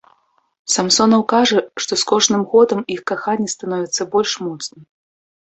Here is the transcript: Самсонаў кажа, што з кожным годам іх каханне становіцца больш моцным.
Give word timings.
Самсонаў 0.75 1.21
кажа, 1.33 1.59
што 1.85 1.99
з 2.03 2.07
кожным 2.13 2.41
годам 2.53 2.79
іх 2.97 3.05
каханне 3.13 3.53
становіцца 3.55 4.09
больш 4.17 4.31
моцным. 4.49 4.81